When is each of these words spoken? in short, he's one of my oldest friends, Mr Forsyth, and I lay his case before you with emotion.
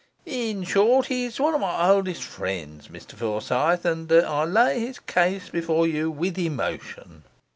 in 0.25 0.63
short, 0.63 1.05
he's 1.05 1.39
one 1.39 1.53
of 1.53 1.61
my 1.61 1.87
oldest 1.87 2.23
friends, 2.23 2.87
Mr 2.87 3.13
Forsyth, 3.13 3.85
and 3.85 4.11
I 4.11 4.45
lay 4.45 4.79
his 4.79 4.97
case 4.97 5.49
before 5.51 5.85
you 5.85 6.09
with 6.09 6.39
emotion. 6.39 7.23